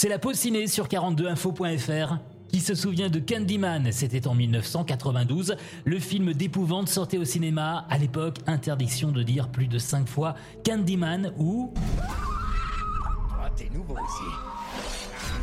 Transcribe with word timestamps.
C'est 0.00 0.08
la 0.08 0.18
pause 0.18 0.36
ciné 0.36 0.66
sur 0.66 0.88
42info.fr. 0.88 2.16
Qui 2.48 2.60
se 2.60 2.74
souvient 2.74 3.10
de 3.10 3.18
Candyman 3.18 3.92
C'était 3.92 4.26
en 4.26 4.34
1992. 4.34 5.56
Le 5.84 5.98
film 5.98 6.32
d'épouvante 6.32 6.88
sortait 6.88 7.18
au 7.18 7.26
cinéma. 7.26 7.84
À 7.90 7.98
l'époque, 7.98 8.38
interdiction 8.46 9.12
de 9.12 9.22
dire 9.22 9.50
plus 9.50 9.66
de 9.66 9.76
5 9.76 10.08
fois 10.08 10.36
Candyman 10.64 11.34
ou. 11.36 11.74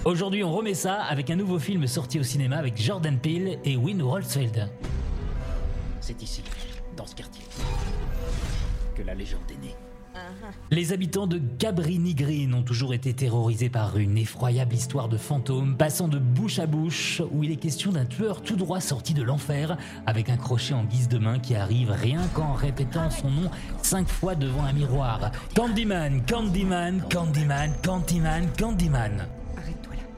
Aujourd'hui, 0.05 0.43
on 0.43 0.51
remet 0.51 0.73
ça 0.73 1.03
avec 1.03 1.29
un 1.29 1.35
nouveau 1.35 1.59
film 1.59 1.85
sorti 1.85 2.19
au 2.19 2.23
cinéma 2.23 2.57
avec 2.57 2.81
Jordan 2.81 3.19
Peele 3.19 3.59
et 3.63 3.77
Win 3.77 4.01
Rolfsfeld. 4.01 4.71
C'est 6.01 6.19
ici, 6.23 6.41
dans 6.95 7.05
ce 7.05 7.13
quartier, 7.13 7.45
que 8.95 9.03
la 9.03 9.13
légende 9.13 9.51
est 9.51 9.63
née. 9.63 9.75
Les 10.71 10.93
habitants 10.93 11.27
de 11.27 11.41
Cabrini 11.59 12.13
Green 12.13 12.54
ont 12.54 12.63
toujours 12.63 12.93
été 12.93 13.13
terrorisés 13.13 13.70
par 13.70 13.97
une 13.97 14.17
effroyable 14.17 14.73
histoire 14.73 15.09
de 15.09 15.17
fantômes 15.17 15.75
passant 15.77 16.07
de 16.07 16.20
bouche 16.20 16.59
à 16.59 16.66
bouche 16.66 17.21
où 17.31 17.43
il 17.43 17.52
est 17.52 17.57
question 17.57 17.91
d'un 17.91 18.05
tueur 18.05 18.41
tout 18.41 18.55
droit 18.55 18.81
sorti 18.81 19.13
de 19.13 19.23
l'enfer 19.23 19.77
avec 20.05 20.30
un 20.30 20.38
crochet 20.38 20.73
en 20.73 20.84
guise 20.84 21.07
de 21.07 21.17
main 21.17 21.40
qui 21.40 21.55
arrive 21.55 21.91
rien 21.91 22.21
qu'en 22.34 22.53
répétant 22.53 23.09
son 23.09 23.30
nom 23.30 23.49
cinq 23.81 24.07
fois 24.07 24.35
devant 24.35 24.63
un 24.63 24.73
miroir. 24.73 25.31
Candyman, 25.55 26.23
Candyman, 26.26 27.02
Candyman, 27.09 27.71
Candyman, 27.84 28.48
Candyman. 28.57 29.37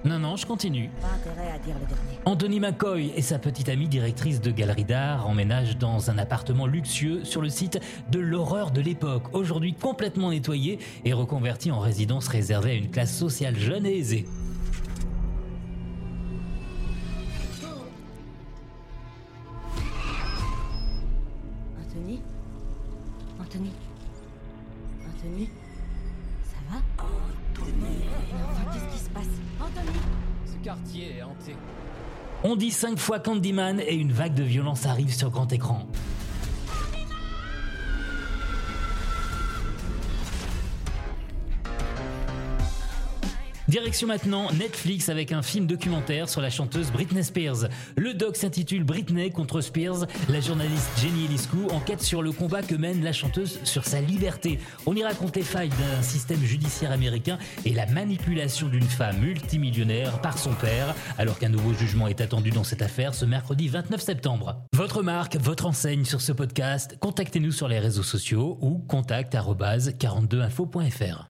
Non, 0.05 0.17
non, 0.17 0.37
je 0.37 0.45
continue. 0.45 0.89
Pas 1.01 1.07
intérêt 1.07 1.51
à 1.51 1.59
dire 1.59 1.75
le 1.77 1.85
dernier. 1.85 2.19
Anthony 2.23 2.59
McCoy 2.61 3.11
et 3.17 3.21
sa 3.21 3.37
petite 3.37 3.67
amie 3.67 3.89
directrice 3.89 4.39
de 4.39 4.49
galerie 4.49 4.85
d'art 4.85 5.27
emménagent 5.27 5.77
dans 5.77 6.09
un 6.09 6.17
appartement 6.17 6.67
luxueux 6.67 7.25
sur 7.25 7.41
le 7.41 7.49
site 7.49 7.79
de 8.09 8.19
l'horreur 8.19 8.71
de 8.71 8.79
l'époque, 8.79 9.23
aujourd'hui 9.33 9.73
complètement 9.73 10.29
nettoyé 10.31 10.79
et 11.03 11.11
reconverti 11.11 11.69
en 11.69 11.79
résidence 11.79 12.29
réservée 12.29 12.71
à 12.71 12.75
une 12.75 12.89
classe 12.89 13.13
sociale 13.13 13.57
jeune 13.57 13.85
et 13.85 13.97
aisée. 13.97 14.25
Anthony? 21.81 22.21
Anthony? 23.41 23.71
Anthony? 25.05 25.49
Quartier 30.63 31.17
est 31.17 31.23
hanté. 31.23 31.55
On 32.43 32.55
dit 32.55 32.71
cinq 32.71 32.97
fois 32.97 33.19
Candyman 33.19 33.79
et 33.79 33.95
une 33.95 34.11
vague 34.11 34.33
de 34.33 34.43
violence 34.43 34.85
arrive 34.85 35.13
sur 35.13 35.29
grand 35.29 35.51
écran. 35.51 35.85
Direction 43.69 44.07
maintenant 44.07 44.51
Netflix 44.53 45.09
avec 45.09 45.31
un 45.31 45.43
film 45.43 45.67
documentaire 45.67 46.27
sur 46.27 46.41
la 46.41 46.49
chanteuse 46.49 46.91
Britney 46.91 47.23
Spears. 47.23 47.69
Le 47.97 48.15
doc 48.15 48.35
s'intitule 48.35 48.83
Britney 48.83 49.29
contre 49.29 49.61
Spears. 49.61 50.07
La 50.27 50.39
journaliste 50.39 50.89
Jenny 50.99 51.25
Eliscu 51.25 51.69
enquête 51.69 52.01
sur 52.01 52.23
le 52.23 52.31
combat 52.31 52.63
que 52.63 52.73
mène 52.73 53.03
la 53.03 53.13
chanteuse 53.13 53.59
sur 53.63 53.85
sa 53.85 54.01
liberté. 54.01 54.57
On 54.87 54.95
y 54.95 55.03
raconte 55.03 55.35
les 55.35 55.43
failles 55.43 55.69
d'un 55.69 56.01
système 56.01 56.41
judiciaire 56.41 56.91
américain 56.91 57.37
et 57.63 57.75
la 57.75 57.85
manipulation 57.85 58.69
d'une 58.69 58.81
femme 58.81 59.19
multimillionnaire 59.19 60.19
par 60.19 60.39
son 60.39 60.55
père, 60.55 60.95
alors 61.19 61.37
qu'un 61.37 61.49
nouveau 61.49 61.73
jugement 61.73 62.07
est 62.07 62.21
attendu 62.21 62.49
dans 62.49 62.63
cette 62.63 62.81
affaire 62.81 63.13
ce 63.13 63.25
mercredi 63.25 63.67
29 63.67 64.01
septembre. 64.01 64.63
Votre 64.73 65.03
marque, 65.03 65.35
votre 65.35 65.67
enseigne 65.67 66.05
sur 66.05 66.21
ce 66.21 66.31
podcast, 66.31 66.97
contactez-nous 66.99 67.51
sur 67.51 67.67
les 67.67 67.77
réseaux 67.77 68.01
sociaux 68.01 68.57
ou 68.61 68.79
contact@42info.fr. 68.87 71.27